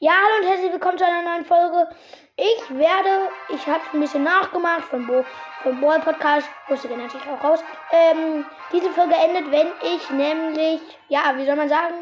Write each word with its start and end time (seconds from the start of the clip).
Ja, 0.00 0.10
hallo 0.10 0.42
und 0.42 0.50
herzlich 0.50 0.72
willkommen 0.72 0.98
zu 0.98 1.06
einer 1.06 1.22
neuen 1.22 1.44
Folge. 1.44 1.88
Ich 2.34 2.68
werde, 2.76 3.30
ich 3.48 3.64
habe 3.68 3.80
ein 3.92 4.00
bisschen 4.00 4.24
nachgemacht 4.24 4.82
von 4.86 5.06
Bo, 5.06 5.24
von 5.62 5.80
Ball 5.80 6.00
Podcast, 6.00 6.48
musste 6.68 6.88
ich 6.88 6.96
natürlich 6.96 7.28
auch 7.28 7.42
raus. 7.44 7.62
Ähm, 7.92 8.44
diese 8.72 8.90
Folge 8.90 9.14
endet, 9.14 9.52
wenn 9.52 9.68
ich 9.82 10.10
nämlich, 10.10 10.80
ja, 11.08 11.36
wie 11.36 11.46
soll 11.46 11.54
man 11.54 11.68
sagen, 11.68 11.94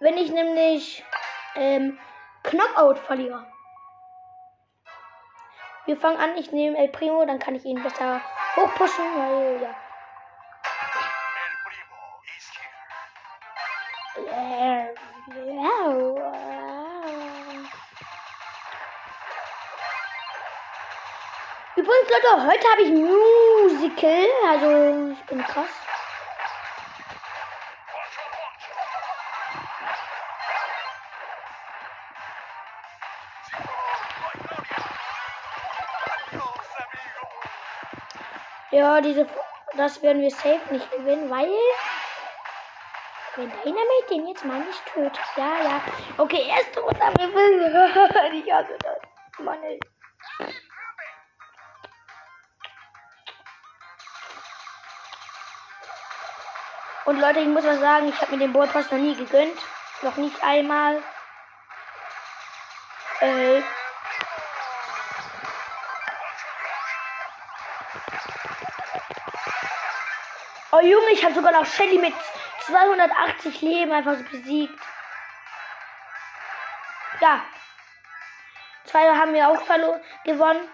wenn 0.00 0.18
ich 0.18 0.32
nämlich 0.32 1.04
ähm, 1.54 1.96
Knockout 2.42 2.98
verliere. 2.98 3.46
Wir 5.86 5.96
fangen 5.96 6.18
an, 6.18 6.36
ich 6.36 6.50
nehme 6.50 6.76
El 6.76 6.88
Primo, 6.88 7.24
dann 7.24 7.38
kann 7.38 7.54
ich 7.54 7.64
ihn 7.64 7.80
besser 7.80 8.20
hochpushen, 8.56 9.04
weil, 9.16 9.62
ja. 9.62 9.74
El 11.36 11.54
primo 11.64 12.20
is 12.36 12.50
here. 14.16 14.34
Äh, 14.34 14.86
ja. 14.86 15.07
Übrigens, 21.76 22.08
Leute, 22.08 22.46
heute 22.46 22.68
habe 22.70 22.82
ich 22.82 22.90
Musical. 22.90 24.26
Also, 24.48 25.12
ich 25.12 25.26
bin 25.26 25.42
krass. 25.44 25.68
Ja, 38.70 39.00
diese, 39.02 39.26
das 39.76 40.00
werden 40.02 40.22
wir 40.22 40.30
safe 40.30 40.60
nicht 40.70 40.90
gewinnen, 40.90 41.28
weil 41.28 41.50
wenn 43.38 43.52
Dynamite 43.62 44.08
den 44.10 44.26
jetzt 44.26 44.44
mal 44.44 44.58
nicht 44.58 44.84
tötet. 44.86 45.20
Ja, 45.36 45.62
ja. 45.62 45.82
Okay, 46.16 46.44
er 46.48 46.60
ist 46.60 46.74
tot, 46.74 46.94
aber 47.00 47.22
ich 47.22 47.34
will. 47.34 48.42
Ich 48.44 48.52
hasse 48.52 48.76
das. 48.80 48.98
Mann, 49.38 49.62
ey. 49.62 49.78
Und 57.04 57.20
Leute, 57.20 57.40
ich 57.40 57.46
muss 57.46 57.64
was 57.64 57.78
sagen, 57.78 58.08
ich 58.08 58.20
habe 58.20 58.32
mir 58.32 58.38
den 58.38 58.52
Ballpass 58.52 58.90
noch 58.90 58.98
nie 58.98 59.14
gegönnt. 59.14 59.58
Noch 60.02 60.16
nicht 60.16 60.42
einmal. 60.42 61.00
Äh, 63.20 63.62
Oh 70.70 70.80
Junge, 70.80 71.10
ich 71.12 71.24
habe 71.24 71.34
sogar 71.34 71.50
noch 71.50 71.64
Shelly 71.64 71.96
mit 71.96 72.12
280 72.68 73.62
Leben 73.62 73.92
einfach 73.92 74.16
so 74.16 74.24
besiegt. 74.24 74.78
Ja. 77.20 77.42
Zwei 78.84 79.08
haben 79.08 79.32
wir 79.32 79.48
auch 79.48 79.62
verloren, 79.62 80.00
gewonnen. 80.24 80.68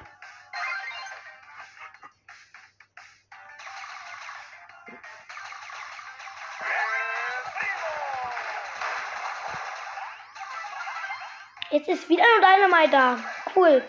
Jetzt 11.71 11.89
ist 11.89 12.09
wieder 12.09 12.23
nur 12.23 12.41
Dynamite 12.41 12.91
da. 12.91 13.19
Cool. 13.55 13.83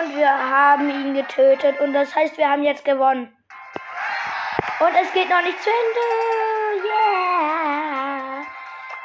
Und 0.00 0.16
wir 0.16 0.30
haben 0.30 0.88
ihn 0.88 1.14
getötet. 1.14 1.78
Und 1.80 1.92
das 1.92 2.14
heißt, 2.14 2.38
wir 2.38 2.48
haben 2.48 2.62
jetzt 2.62 2.84
gewonnen. 2.84 3.36
Und 4.80 4.94
es 4.94 5.12
geht 5.12 5.28
noch 5.28 5.42
nicht 5.42 5.62
zu 5.62 5.68
Ende. 5.68 6.86
Yeah. 6.86 8.46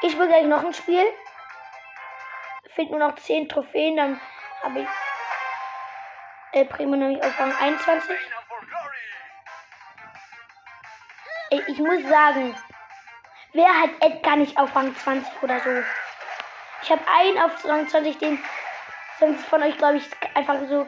Ich 0.00 0.12
spiele 0.12 0.28
gleich 0.28 0.46
noch 0.46 0.64
ein 0.64 0.72
Spiel. 0.72 1.04
Fehlt 2.74 2.90
nur 2.90 3.00
noch 3.00 3.14
10 3.16 3.48
Trophäen. 3.48 3.96
Dann 3.96 4.20
habe 4.62 4.80
ich 4.80 4.88
El 6.52 6.64
Primo 6.64 6.96
nämlich 6.96 7.22
auf 7.22 7.38
Rang 7.38 7.54
21. 7.54 8.10
Reign 8.10 8.18
for 8.48 8.58
glory. 8.60 8.96
Ey, 11.50 11.62
ich 11.66 11.78
muss 11.78 12.02
sagen, 12.08 12.56
wer 13.52 13.68
hat 13.68 13.90
Edgar 14.00 14.36
nicht 14.36 14.56
auf 14.56 14.74
Rang 14.74 14.96
20 14.96 15.42
oder 15.42 15.60
so? 15.60 15.82
Ich 16.82 16.90
habe 16.90 17.02
einen 17.18 17.38
auf 17.38 17.62
Rang 17.66 17.86
20, 17.86 18.16
den 18.18 18.42
sonst 19.18 19.44
von 19.46 19.62
euch, 19.62 19.76
glaube 19.78 19.96
ich, 19.96 20.08
einfach 20.34 20.56
so 20.68 20.86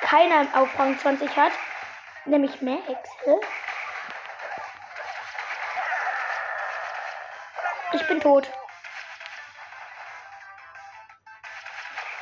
keiner 0.00 0.46
auf 0.54 0.78
Rang 0.78 0.98
20 0.98 1.36
hat. 1.36 1.52
Nämlich 2.24 2.60
Max. 2.60 2.82
Ich 7.92 8.06
bin 8.08 8.20
tot. 8.20 8.50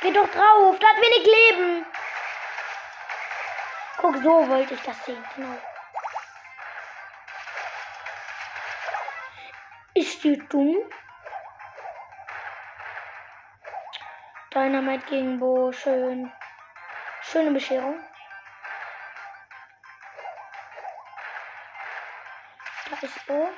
Geh 0.01 0.11
doch 0.11 0.29
drauf, 0.29 0.77
da 0.79 0.87
hat 0.87 0.97
wenig 0.97 1.25
Leben. 1.25 1.85
Guck, 3.97 4.17
so 4.17 4.47
wollte 4.47 4.75
ich 4.75 4.81
das 4.81 5.03
sehen, 5.05 5.23
genau. 5.35 5.57
Ist 9.95 10.23
die 10.23 10.37
dumm? 10.49 10.77
Dynamite 14.55 15.05
gegen 15.07 15.37
Bo, 15.37 15.73
schön. 15.73 16.31
Schöne 17.21 17.51
Bescherung. 17.51 17.99
Da 22.89 22.97
ist 23.01 23.27
Bo. 23.27 23.49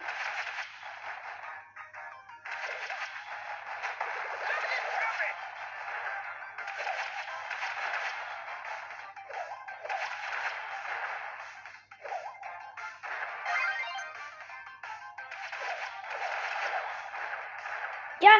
Ja, 18.19 18.31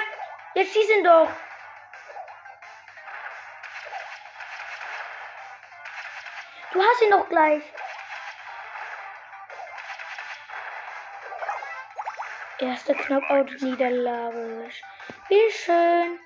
jetzt 0.56 0.73
schieß 0.73 0.90
ihn 0.90 1.03
doch. 1.03 1.29
Du 6.72 6.81
hast 6.81 7.01
ihn 7.01 7.11
doch 7.11 7.28
gleich. 7.29 7.63
Erste 12.59 12.95
Knockout-Niederlage. 12.95 14.69
Wie 15.29 15.51
schön. 15.51 16.19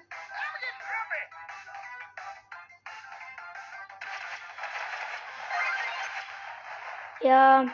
Ja, 7.21 7.65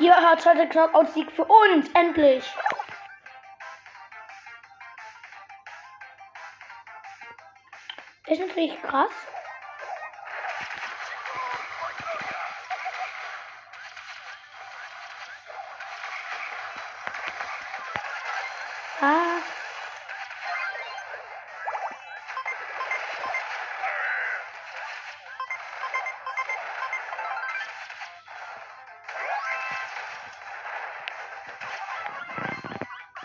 ja, 0.00 0.36
zweiter 0.38 0.66
Knockout-Sieg 0.66 1.30
für 1.32 1.44
uns. 1.44 1.88
Endlich. 1.94 2.44
Ist 8.26 8.40
natürlich 8.40 8.80
krass. 8.82 9.10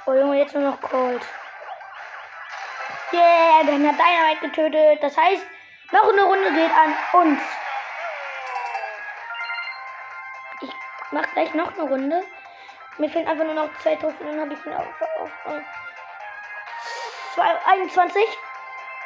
Oh 0.05 0.13
Junge, 0.13 0.37
jetzt 0.37 0.53
nur 0.53 0.63
noch 0.63 0.79
Cold. 0.81 1.21
Yeah, 3.11 3.63
dann 3.65 3.87
hat 3.87 3.95
Dynamite 3.99 4.41
getötet. 4.49 5.01
Das 5.01 5.17
heißt, 5.17 5.45
noch 5.91 6.11
eine 6.11 6.23
Runde 6.23 6.51
geht 6.51 6.71
an 6.71 6.95
uns. 7.21 7.41
Ich 10.61 10.71
mach 11.11 11.25
gleich 11.33 11.53
noch 11.53 11.73
eine 11.73 11.83
Runde. 11.89 12.23
Mir 12.97 13.09
fehlen 13.09 13.27
einfach 13.27 13.45
nur 13.45 13.53
noch 13.55 13.69
zwei 13.79 13.95
Trophäen, 13.95 14.27
dann 14.27 14.41
habe 14.41 14.53
ich 14.53 14.65
ihn 14.65 14.73
auf, 14.73 14.85
auf, 15.19 15.31
auf 15.45 15.61
zwei- 17.33 17.65
21. 17.65 18.23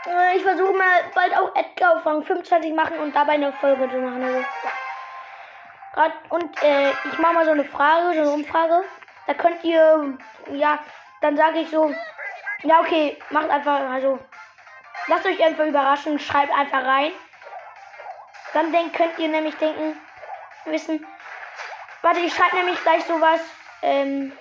Äh, 0.05 0.37
Ich 0.37 0.43
versuche 0.43 0.73
mal 0.73 1.03
bald 1.15 1.35
auch 1.35 1.55
Edgar 1.55 1.95
auf 1.97 2.05
Rang 2.05 2.23
25 2.23 2.73
machen 2.73 2.99
und 2.99 3.15
dabei 3.15 3.33
eine 3.33 3.51
Folge 3.53 3.89
zu 3.89 3.97
machen. 3.97 4.23
Also, 4.23 4.39
ja. 4.39 6.13
Und 6.29 6.63
äh, 6.63 6.91
ich 6.91 7.17
mache 7.17 7.33
mal 7.33 7.45
so 7.45 7.51
eine 7.51 7.65
Frage, 7.65 8.13
so 8.13 8.21
eine 8.21 8.31
Umfrage. 8.31 8.83
Da 9.29 9.35
könnt 9.35 9.63
ihr, 9.63 10.17
ja, 10.53 10.79
dann 11.21 11.37
sage 11.37 11.59
ich 11.59 11.69
so, 11.69 11.93
ja, 12.63 12.79
okay, 12.79 13.15
macht 13.29 13.51
einfach, 13.51 13.79
also, 13.81 14.17
lasst 15.05 15.23
euch 15.27 15.39
einfach 15.43 15.67
überraschen, 15.67 16.17
schreibt 16.17 16.51
einfach 16.51 16.83
rein. 16.83 17.11
Dann 18.53 18.71
denk, 18.71 18.95
könnt 18.95 19.19
ihr 19.19 19.27
nämlich 19.27 19.55
denken, 19.57 20.01
wissen, 20.65 21.05
warte, 22.01 22.21
ich 22.21 22.33
schreibe 22.33 22.55
nämlich 22.55 22.81
gleich 22.81 23.03
sowas, 23.05 23.39
ähm, 23.83 24.35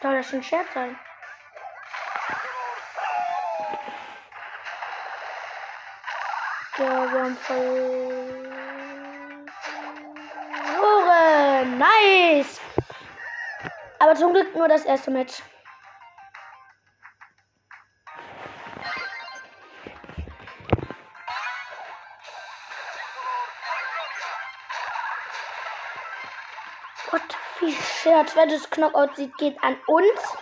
soll 0.00 0.18
das 0.18 0.32
ein 0.32 0.42
Scherz 0.44 0.72
sein? 0.72 0.96
Ja, 6.78 7.12
wir 7.12 7.24
haben 7.24 7.36
verloren. 7.38 8.47
Aber 14.00 14.14
zum 14.14 14.32
Glück 14.32 14.54
nur 14.54 14.68
das 14.68 14.84
erste 14.84 15.10
Match. 15.10 15.42
Gott, 27.10 27.22
wie 27.60 27.72
schwer 27.72 28.24
zweites 28.26 28.70
Knockout 28.70 29.16
geht 29.38 29.62
an 29.62 29.76
uns. 29.86 30.38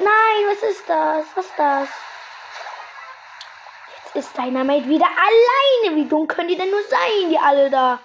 Nein, 0.00 0.46
was 0.48 0.62
ist 0.62 0.88
das? 0.88 1.26
Was 1.34 1.44
ist 1.44 1.58
das? 1.58 1.88
Jetzt 3.96 4.16
ist 4.16 4.38
Dynamite 4.38 4.88
wieder 4.88 5.04
alleine. 5.04 5.96
Wie 5.96 6.08
dumm 6.08 6.26
können 6.26 6.48
die 6.48 6.56
denn 6.56 6.70
nur 6.70 6.82
sein, 6.84 7.28
die 7.28 7.38
alle 7.38 7.68
da? 7.68 7.98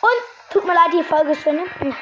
Und 0.00 0.52
tut 0.52 0.64
mir 0.64 0.74
leid, 0.74 0.92
die 0.92 1.02
Folge 1.02 1.32
ist 1.32 1.44
Ende. 1.44 1.64
Hm. 1.80 1.96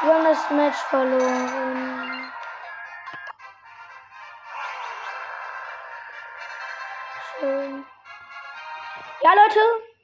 Wir 0.00 0.14
haben 0.14 0.24
das 0.24 0.50
Match 0.50 0.78
verloren. 0.78 2.32
Schön. 7.38 7.86
Ja, 9.20 9.34
Leute. 9.34 9.95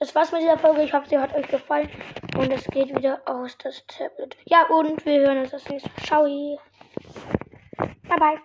Das 0.00 0.14
war's 0.14 0.30
mit 0.30 0.42
dieser 0.42 0.58
Folge. 0.58 0.82
Ich 0.82 0.92
hoffe, 0.92 1.08
sie 1.08 1.18
hat 1.18 1.34
euch 1.34 1.48
gefallen. 1.48 1.90
Und 2.36 2.52
es 2.52 2.64
geht 2.66 2.94
wieder 2.94 3.20
aus 3.26 3.58
das 3.58 3.84
Tablet. 3.88 4.36
Ja, 4.44 4.66
und 4.68 5.04
wir 5.04 5.20
hören 5.20 5.38
uns 5.38 5.50
das 5.50 5.68
nächste 5.68 5.88
Mal. 5.88 6.06
Ciao. 6.06 6.60
Bye, 8.08 8.18
bye. 8.18 8.38